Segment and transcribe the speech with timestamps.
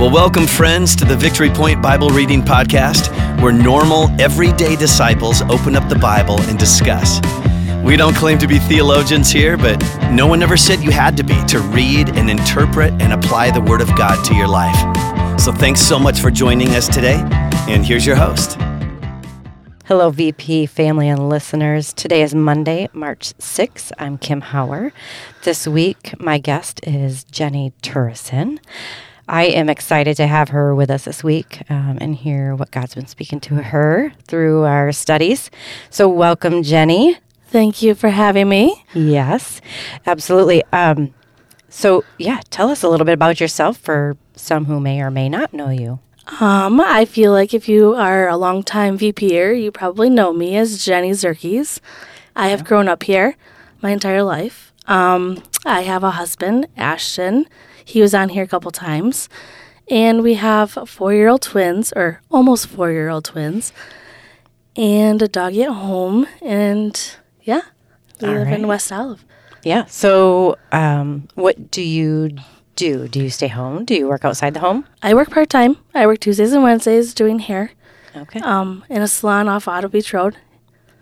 [0.00, 5.76] Well, welcome, friends, to the Victory Point Bible Reading Podcast, where normal, everyday disciples open
[5.76, 7.20] up the Bible and discuss.
[7.84, 9.78] We don't claim to be theologians here, but
[10.10, 13.60] no one ever said you had to be to read and interpret and apply the
[13.60, 15.38] Word of God to your life.
[15.38, 17.20] So thanks so much for joining us today,
[17.68, 18.56] and here's your host.
[19.84, 21.92] Hello, VP family and listeners.
[21.92, 23.92] Today is Monday, March 6th.
[23.98, 24.92] I'm Kim Hauer.
[25.42, 28.60] This week, my guest is Jenny Turrison.
[29.30, 32.96] I am excited to have her with us this week um, and hear what God's
[32.96, 35.52] been speaking to her through our studies.
[35.88, 37.16] So, welcome, Jenny.
[37.46, 38.84] Thank you for having me.
[38.92, 39.60] Yes,
[40.04, 40.64] absolutely.
[40.72, 41.14] Um,
[41.68, 45.28] so, yeah, tell us a little bit about yourself for some who may or may
[45.28, 46.00] not know you.
[46.40, 50.84] Um, I feel like if you are a longtime VPer, you probably know me as
[50.84, 51.78] Jenny Zerkes.
[52.34, 53.36] I have grown up here
[53.80, 54.72] my entire life.
[54.88, 57.46] Um, I have a husband, Ashton.
[57.84, 59.28] He was on here a couple times.
[59.88, 63.72] And we have four year old twins, or almost four year old twins,
[64.76, 66.26] and a doggy at home.
[66.42, 66.94] And
[67.42, 67.62] yeah,
[68.20, 68.66] we All live in.
[68.68, 69.24] West Olive.
[69.64, 69.86] Yeah.
[69.86, 72.30] So, um, what do you
[72.76, 73.08] do?
[73.08, 73.84] Do you stay home?
[73.84, 74.86] Do you work outside the home?
[75.02, 75.76] I work part time.
[75.92, 77.72] I work Tuesdays and Wednesdays doing hair
[78.16, 78.40] Okay.
[78.40, 80.36] um, in a salon off Ottawa Beach Road.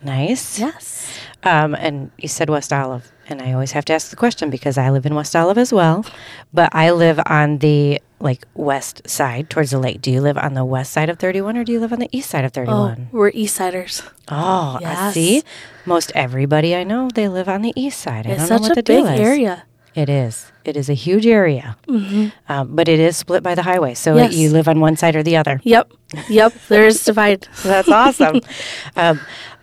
[0.03, 0.59] Nice.
[0.59, 1.19] Yes.
[1.45, 4.77] Um, and you said West Olive, and I always have to ask the question because
[4.77, 6.05] I live in West Olive as well,
[6.53, 10.03] but I live on the like west side towards the lake.
[10.03, 12.09] Do you live on the west side of 31 or do you live on the
[12.11, 13.09] east side of Oh, 31?
[13.13, 14.03] we're East Siders.
[14.27, 15.45] Oh, I see.
[15.87, 18.27] Most everybody I know, they live on the east side.
[18.27, 19.21] I It's don't know such what a the deal big is.
[19.21, 19.62] area.
[19.95, 20.51] It is.
[20.65, 22.29] It is a huge area, mm-hmm.
[22.53, 23.95] um, but it is split by the highway.
[23.95, 24.35] So Yes.
[24.35, 25.61] you live on one side or the other.
[25.62, 25.93] Yep.
[26.29, 26.53] Yep.
[26.69, 27.47] There's divide.
[27.62, 28.41] That's awesome.
[28.97, 29.21] um,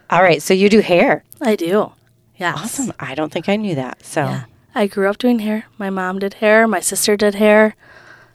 [0.09, 0.41] all right.
[0.41, 1.23] So you do hair.
[1.41, 1.91] I do.
[2.37, 2.53] Yeah.
[2.55, 2.91] Awesome.
[2.99, 4.03] I don't think I knew that.
[4.05, 4.43] So, Yeah.
[4.73, 5.65] I grew up doing hair.
[5.77, 6.67] My mom did hair.
[6.67, 7.75] My sister did hair.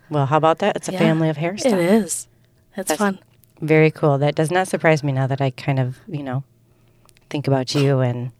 [0.08, 0.74] well, how about that?
[0.76, 0.98] It's a Yeah.
[0.98, 1.74] family of hair stuff.
[1.74, 2.26] It is.
[2.76, 3.18] It's That's- fun.
[3.60, 4.16] Very cool.
[4.18, 6.42] That does not surprise me now that I kind of, you know,
[7.28, 8.00] think about you.
[8.00, 8.30] And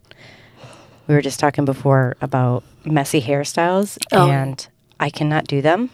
[1.06, 4.30] we were just talking before about messy hairstyles, Oh.
[4.30, 4.66] and
[4.98, 5.90] I cannot do them.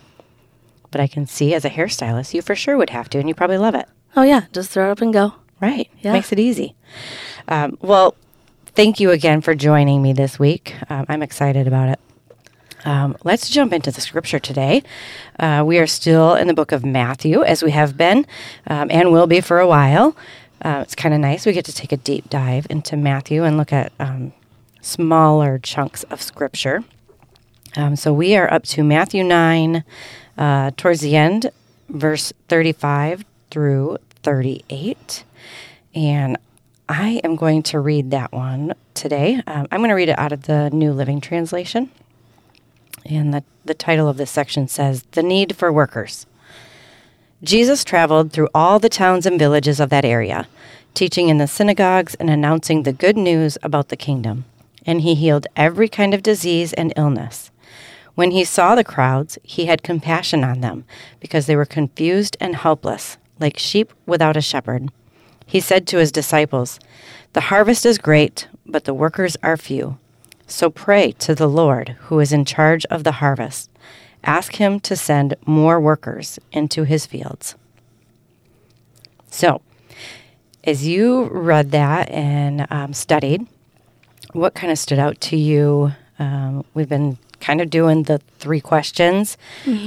[0.93, 3.35] But I can see as a hairstylist, you for sure would have to, and you
[3.35, 3.87] probably love it.
[4.17, 4.43] Oh yeah.
[4.53, 5.35] Just throw it up and go.
[5.61, 5.91] Right.
[6.00, 6.12] Yeah.
[6.12, 6.75] Makes it easy.
[7.49, 8.15] Um, well,
[8.75, 10.75] thank you again for joining me this week.
[10.91, 12.00] Um, I'm excited about it.
[12.84, 14.83] Um, let's jump into the scripture today.
[15.41, 18.27] Uh, we are still in the book of Matthew, as we have been
[18.66, 20.16] um, and will be for a while.
[20.62, 21.47] Uh, it's kind of nice.
[21.47, 24.33] We get to take a deep dive into Matthew and look at um,
[24.81, 26.84] smaller chunks of scripture.
[27.77, 29.84] Um, so we are up to Matthew 9,
[30.39, 31.50] uh, towards the end,
[31.89, 35.23] verse 35 through 38.
[35.95, 36.37] And
[36.89, 39.41] I am going to read that one today.
[39.47, 41.93] Um, I'm going to read it out of the New Living Translation.
[43.05, 46.27] And the, the title of this section says The Need for Workers.
[47.41, 50.49] Jesus traveled through all the towns and villages of that area,
[50.93, 54.45] teaching in the synagogues and announcing the good news about the kingdom.
[54.85, 57.53] And he healed every kind of disease and illness.
[58.17, 60.85] When he saw the crowds, he had compassion on them
[61.21, 64.91] because they were confused and helpless, like sheep without a shepherd.
[65.47, 66.81] He said to his disciples,
[67.33, 69.99] The harvest is great, but the workers are few.
[70.47, 73.71] So pray to the Lord who is in charge of the harvest.
[74.25, 77.55] Ask him to send more workers into his fields.
[79.31, 79.61] So,
[80.65, 83.47] as you read that and um, studied,
[84.33, 85.93] what kind of stood out to you?
[86.19, 89.37] Um, we've been kind of doing the three questions.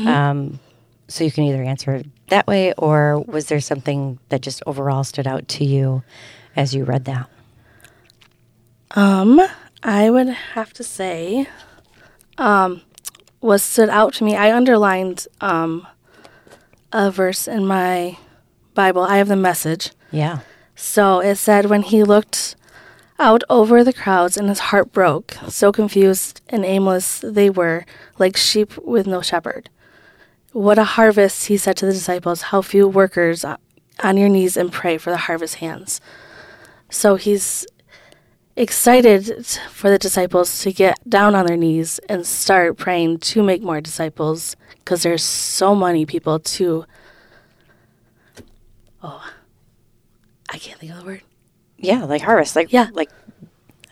[0.07, 0.59] Um,
[1.09, 5.27] so you can either answer that way, or was there something that just overall stood
[5.27, 6.03] out to you
[6.55, 7.27] as you read that?
[8.91, 9.41] Um,
[9.83, 11.47] I would have to say,
[12.37, 12.81] um,
[13.39, 14.35] what stood out to me.
[14.35, 15.87] I underlined um
[16.91, 18.17] a verse in my
[18.73, 19.03] Bible.
[19.03, 19.91] I have the message.
[20.11, 20.39] Yeah.
[20.75, 22.55] So it said, when he looked
[23.19, 27.85] out over the crowds and his heart broke, so confused and aimless they were,
[28.17, 29.69] like sheep with no shepherd.
[30.51, 34.71] What a harvest, he said to the disciples, how few workers on your knees and
[34.71, 36.01] pray for the harvest hands.
[36.89, 37.67] So he's
[38.55, 43.61] excited for the disciples to get down on their knees and start praying to make
[43.61, 46.85] more disciples because there's so many people to.
[49.03, 49.23] Oh,
[50.49, 51.21] I can't think of the word.
[51.77, 52.87] Yeah, like harvest, like Yeah.
[52.91, 53.09] like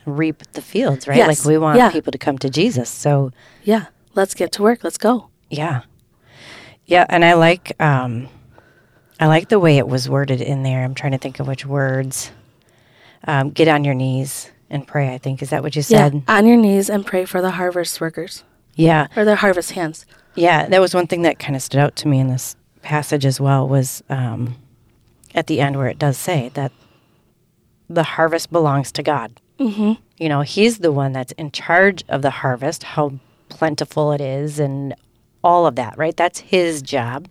[0.05, 1.17] reap the fields, right?
[1.17, 1.27] Yes.
[1.45, 1.91] Like we want Yeah.
[1.91, 2.89] people to come to Jesus.
[2.89, 3.31] So
[3.63, 3.85] Yeah,
[4.15, 4.83] let's get to work.
[4.83, 5.29] Let's go.
[5.49, 5.81] yeah,
[6.87, 8.27] yeah, and I like um,
[9.19, 10.83] I like the way it was worded in there.
[10.83, 12.31] I'm trying to think of which words.
[13.25, 15.13] Um, get on your knees and pray.
[15.13, 16.23] I think is that what you Yeah, said?
[16.27, 18.43] on your knees and pray for the harvest workers
[18.75, 20.05] Yeah, or the harvest hands.
[20.35, 20.67] yeah.
[20.67, 23.41] That was one thing that kind of stood out to me in this passage as
[23.41, 24.55] well was um,
[25.35, 26.71] at the end where it does say that
[27.89, 29.41] the harvest belongs to God.
[29.59, 29.93] Mm-hmm.
[30.17, 33.13] You know, He's the one that's in charge of the harvest, how
[33.49, 34.93] plentiful it is, and
[35.47, 36.15] all of that, right?
[36.15, 37.27] That's His job.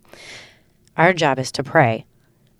[0.97, 2.05] Our job is to pray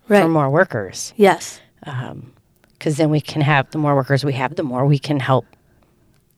[0.06, 0.22] Right.
[0.22, 1.60] for more workers Yes.
[1.84, 2.32] Um,
[2.72, 5.44] because then we can have the more workers we have, the more we can help,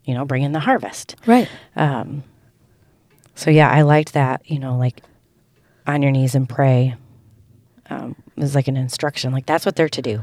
[0.05, 1.15] you know, bring in the harvest.
[1.27, 1.49] Right.
[1.77, 2.25] Um,
[3.35, 4.41] so yeah, I liked that.
[4.51, 5.03] You know, like
[5.87, 6.95] on your knees and pray.
[7.91, 9.33] Um, was like an instruction.
[9.33, 10.23] Like that's what they're to do.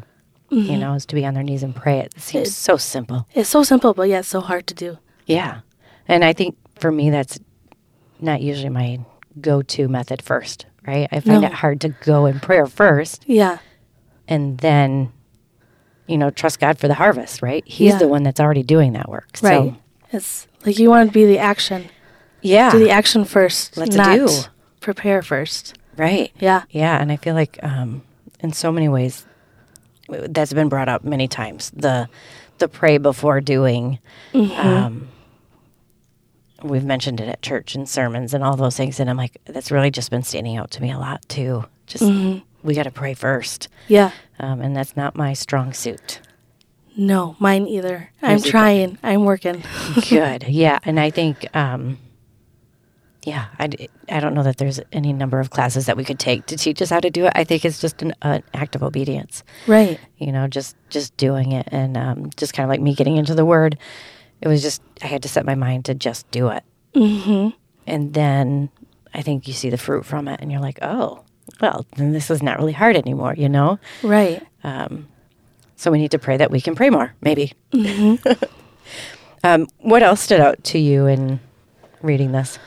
[0.50, 0.80] You mm-hmm.
[0.80, 2.00] know, is to be on their knees and pray.
[2.00, 3.28] It seems so simple.
[3.36, 4.98] It's so simple, but yet so hard to do.
[5.26, 5.60] Yeah,
[6.08, 7.38] and I think for me that's
[8.20, 9.00] not usually my
[9.40, 10.66] go-to method first.
[10.86, 11.08] Right?
[11.12, 11.48] I find No.
[11.48, 13.58] it hard to go in prayer first Yeah.
[14.28, 15.12] and then,
[16.08, 17.42] you know, trust God for the harvest.
[17.42, 17.64] Right?
[17.68, 17.98] He's Yeah.
[18.00, 19.28] the one that's already doing that work.
[19.42, 19.74] Right.
[19.74, 19.76] So,
[20.14, 21.90] It's like you want to be the action.
[22.42, 22.72] yeah.
[22.72, 23.76] Do the action first.
[23.76, 24.30] Let's not do.
[24.80, 25.78] prepare first.
[25.98, 26.32] Right.
[26.40, 26.62] Yeah.
[26.70, 28.04] Yeah, and I feel like um,
[28.40, 29.26] in so many ways
[30.10, 31.72] that's been brought up many times.
[31.76, 32.08] The
[32.60, 34.00] the pray before doing.
[34.34, 35.10] Um,
[36.64, 39.72] we've mentioned it at church and sermons and all those things, and I'm like, that's
[39.72, 41.66] really just been standing out to me a lot too.
[41.86, 42.04] Just
[42.64, 44.12] we got to pray first, Yeah.
[44.40, 46.20] um, and that's not my strong suit.
[46.96, 48.10] No, mine either.
[48.22, 48.50] I'm either.
[48.50, 48.98] trying.
[49.04, 49.64] I'm working.
[50.10, 51.46] Good, yeah, and I think.
[51.56, 52.00] Um,
[53.24, 53.68] yeah, I
[54.22, 56.90] don't know that there's any number of classes that we could take to teach us
[56.90, 57.34] how to do it.
[57.36, 59.44] I think it's just an, an act of obedience.
[59.68, 60.00] right.
[60.18, 63.36] you know just just doing it and um, just kind of like me getting into
[63.36, 63.78] the word
[64.42, 66.64] it was just i had to set my mind to just do it
[66.94, 67.50] mm-hmm.
[67.86, 68.70] and then
[69.14, 71.24] i think you see the fruit from it and you're like oh
[71.62, 74.42] well then this is not really hard anymore you know Right.
[75.76, 77.54] so we need to pray that we can pray more maybe
[79.44, 81.40] um, what else stood out to you in
[82.02, 82.60] reading this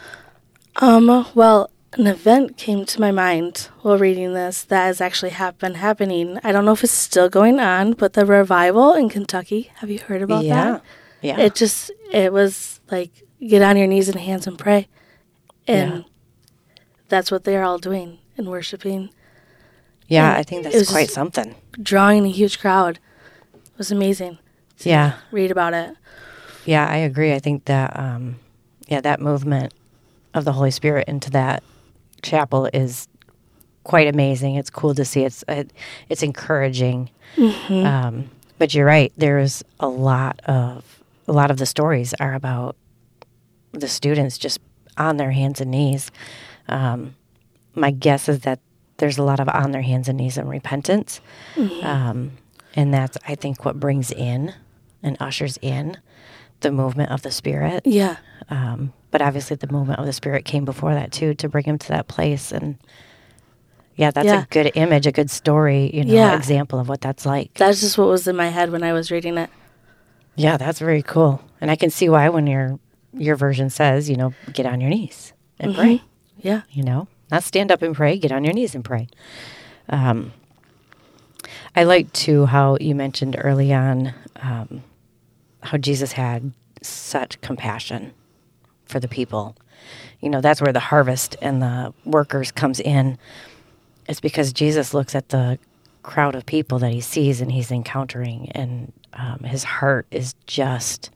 [0.77, 1.69] Um, well,
[1.99, 6.39] an event came to my mind while reading this that has actually hap- been happening.
[6.45, 9.73] I don't know if it's still going on, but the revival in Kentucky.
[9.81, 10.83] Have you heard about yeah that?
[11.23, 13.11] Yeah It just, it was like,
[13.47, 14.89] get on your knees and hands and pray.
[15.67, 16.03] And Yeah.
[17.09, 19.11] that's what they're all doing and worshiping,
[20.09, 22.99] yeah and i think that's quite something drawing a huge crowd.
[23.55, 24.39] It was amazing.
[24.79, 25.97] yeah Read about it.
[26.67, 27.33] Yeah, I agree.
[27.33, 28.37] I think that um,
[28.87, 29.73] yeah, that movement
[30.35, 31.63] of the Holy Spirit into that
[32.23, 33.09] chapel is
[33.85, 34.57] quite amazing.
[34.57, 35.25] It's cool to see.
[35.25, 35.73] It's it,
[36.11, 37.09] it's encouraging.
[37.71, 39.11] Um, but you're right.
[39.17, 41.00] There's a lot of
[41.31, 42.77] a lot of the stories are about
[43.71, 44.59] the students just
[44.99, 46.11] on their hands and knees.
[46.69, 47.15] Um,
[47.77, 48.59] my guess is that
[48.97, 51.21] there's a lot of on their hands and knees and repentance,
[51.83, 52.33] um,
[52.75, 54.53] and that's I think what brings in
[55.05, 55.97] and ushers in
[56.61, 57.87] the movement of the Spirit.
[57.87, 58.17] Yeah.
[58.51, 61.79] Um, but obviously, the movement of the Spirit came before that too to bring him
[61.79, 62.51] to that place.
[62.53, 62.77] And
[63.95, 64.43] yeah, that's Yeah.
[64.43, 66.37] a good image, a good story, you know, Yeah.
[66.37, 67.55] example of what that's like.
[67.55, 69.49] That's just what was in my head when I was reading it.
[70.37, 71.43] Yeah, that's very cool.
[71.61, 72.79] And I can see why when your
[73.13, 76.03] your version says, you know, get on your knees and pray.
[76.39, 76.63] Yeah.
[76.71, 79.09] You know, not stand up and pray, get on your knees and pray.
[79.89, 80.33] Um,
[81.75, 84.83] I like too how you mentioned early on um,
[85.63, 86.53] how Jesus had
[86.83, 88.13] such compassion
[88.87, 89.57] for the people.
[90.21, 93.19] You know, that's where the harvest and the workers comes in.
[94.09, 95.59] It's because Jesus looks at the
[96.03, 101.11] crowd of people that he sees and he's encountering, and um, his heart is just,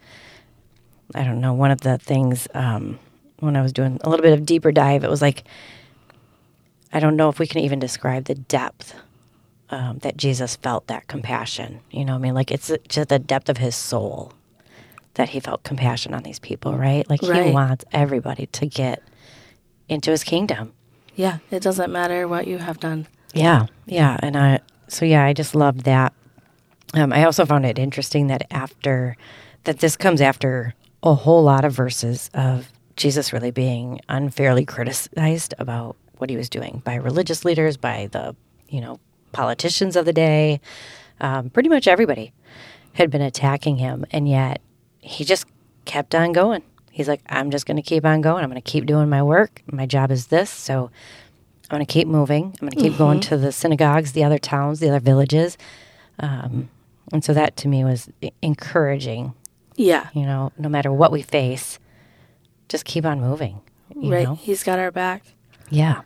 [1.14, 2.98] I don't know, one of the things um,
[3.40, 5.44] when I was doing a little bit of deeper dive, it was like,
[6.92, 8.94] I don't know if we can even describe the depth
[9.70, 11.80] um, that Jesus felt that compassion.
[11.90, 14.32] You know, what I mean, like it's just the depth of his soul
[15.14, 17.08] that he felt compassion on these people, right?
[17.08, 19.02] Like he wants everybody to get
[19.88, 20.72] into his kingdom.
[21.14, 21.38] Yeah.
[21.50, 23.06] It doesn't matter what you have done.
[23.34, 24.60] Yeah, yeah, and I
[24.94, 26.12] so yeah, I just loved that.
[26.94, 29.16] Um, I also found it interesting that after
[29.64, 35.54] that this comes after a whole lot of verses of Jesus really being unfairly criticized
[35.58, 38.36] about what he was doing by religious leaders, by the
[38.68, 39.00] you know
[39.32, 40.60] politicians of the day,
[41.20, 42.32] um, pretty much everybody
[42.92, 44.60] had been attacking him, and yet
[45.00, 45.46] he just
[45.84, 46.62] kept on going.
[46.92, 48.44] He's like, I'm just going to keep on going.
[48.44, 49.62] I'm going to keep doing my work.
[49.66, 50.92] My job is this, so
[51.70, 52.54] I'm going to keep moving.
[52.60, 55.56] I'm going to keep going to the synagogues, the other towns, the other villages.
[56.18, 56.68] Um,
[57.12, 58.08] and so that to me was
[58.42, 59.34] encouraging.
[59.76, 60.08] Yeah.
[60.14, 61.78] You know, no matter what we face,
[62.68, 63.60] just keep on moving.
[63.96, 64.24] You right.
[64.24, 64.34] know?
[64.34, 65.24] He's got our back.
[65.70, 66.02] Yeah.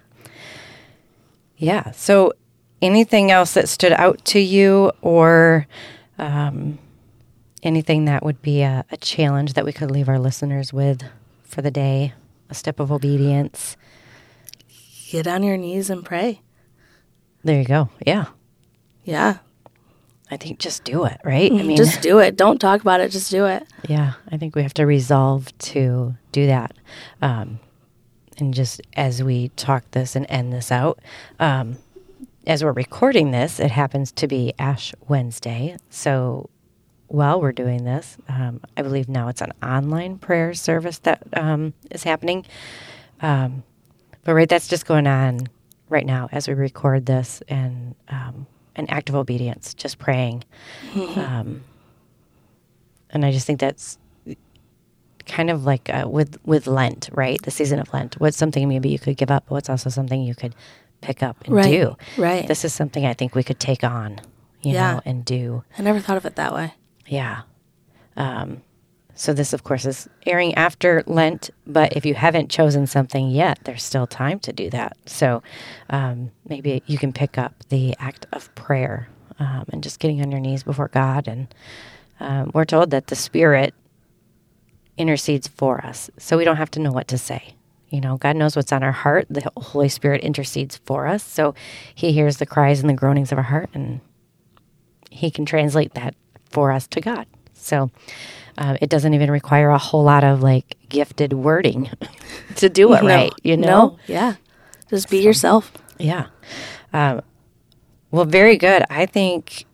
[1.56, 1.90] Yeah.
[1.90, 2.32] So,
[2.80, 5.66] anything else that stood out to you, or
[6.18, 6.78] um,
[7.62, 11.02] anything that would be a, a challenge that we could leave our listeners with
[11.42, 12.12] for the day?
[12.50, 13.76] A step of obedience.
[15.10, 16.42] Get on your knees and pray.
[17.42, 17.88] There you go.
[18.06, 18.26] Yeah.
[19.04, 19.38] Yeah.
[20.30, 21.50] I think just do it, right?
[21.50, 22.36] I mean, just do it.
[22.36, 23.10] Don't talk about it.
[23.10, 23.66] Just do it.
[23.88, 26.76] yeah, I think we have to resolve to do that.
[27.22, 27.60] Um,
[28.36, 31.00] and just as we talk this and end this out,
[31.40, 31.78] um,
[32.46, 35.78] as we're recording this, it happens to be Ash Wednesday.
[35.88, 36.50] So
[37.06, 41.72] while we're doing this, um, I believe now it's an online prayer service that um,
[41.90, 42.44] is happening.
[43.22, 43.62] Um,
[44.28, 45.48] but right, that's just going on
[45.88, 50.44] right now as we record this, and um, an act of obedience, just praying.
[51.16, 51.64] Um,
[53.08, 53.96] and I just think that's
[55.24, 57.40] kind of like uh, with with Lent, right?
[57.40, 58.20] The season of Lent.
[58.20, 60.54] What's something maybe you could give up, but what's also something you could
[61.00, 61.96] pick up and Right, do.
[62.18, 62.46] right.
[62.46, 64.20] This is something I think we could take on,
[64.60, 64.92] you Yeah.
[64.96, 65.64] know, and do.
[65.78, 66.74] I never thought of it that way.
[67.06, 67.44] Yeah.
[68.14, 68.60] Um,
[69.18, 71.50] so this, of course, is airing after Lent.
[71.66, 74.96] But if you haven't chosen something yet, there's still time to do that.
[75.06, 75.42] So
[75.90, 79.08] um, maybe you can pick up the act of prayer
[79.40, 81.26] um, and just getting on your knees before God.
[81.26, 81.52] And
[82.20, 83.74] um, we're told that the Spirit
[84.96, 87.54] intercedes for us, so we don't have to know what to say.
[87.88, 89.26] You know, God knows what's on our heart.
[89.28, 91.56] The Holy Spirit intercedes for us, so
[91.92, 94.00] He hears the cries and the groanings of our heart, and
[95.10, 96.14] He can translate that
[96.50, 97.26] for us to God.
[97.58, 97.90] So
[98.56, 101.90] uh, it doesn't even require a whole lot of like gifted wording
[102.56, 103.08] to do it No.
[103.08, 103.32] right.
[103.42, 103.98] You know, No.
[104.06, 104.34] Yeah.
[104.90, 105.72] Just be yourself.
[105.98, 106.26] yeah.
[106.92, 107.20] Um,
[108.10, 108.82] well, very good.
[108.88, 109.66] I think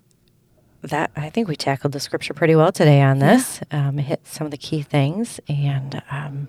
[0.82, 3.60] that I think we tackled the scripture pretty well today on this.
[3.70, 6.48] Um, hit some of the key things, and um,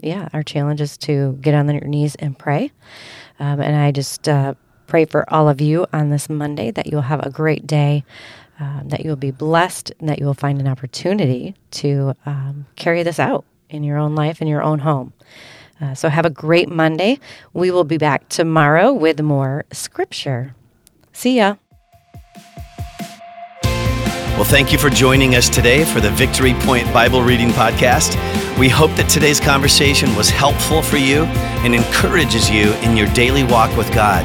[0.00, 2.70] yeah, our challenge is to get on your knees and pray.
[3.40, 4.54] Um, and I just uh,
[4.86, 8.04] pray for all of you on this Monday that you'll have a great day.
[8.58, 13.02] Um, that you'll be blessed and that you will find an opportunity to um, carry
[13.02, 15.12] this out in your own life, in your own home.
[15.80, 17.18] Uh, so have a great Monday.
[17.52, 20.54] We will be back tomorrow with more scripture.
[21.12, 21.56] See ya.
[24.36, 28.16] Well, thank you for joining us today for the Victory Point Bible Reading Podcast.
[28.58, 31.24] We hope that today's conversation was helpful for you
[31.64, 34.24] and encourages you in your daily walk with God.